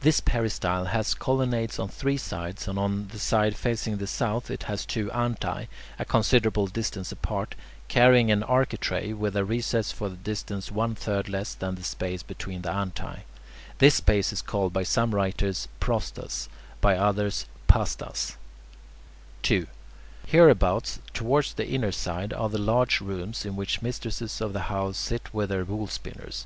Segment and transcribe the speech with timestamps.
[0.00, 4.64] This peristyle has colonnades on three sides, and on the side facing the south it
[4.64, 5.66] has two antae,
[5.98, 7.54] a considerable distance apart,
[7.88, 12.22] carrying an architrave, with a recess for a distance one third less than the space
[12.22, 13.20] between the antae.
[13.78, 16.50] This space is called by some writers "prostas,"
[16.82, 18.36] by others "pastas." [Illustration:
[19.40, 20.30] PLAN OF VITRUVIUS' GREEK HOUSE ACCORDING TO BECKER] 2.
[20.30, 25.32] Hereabouts, towards the inner side, are the large rooms in which mistresses of houses sit
[25.32, 26.44] with their wool spinners.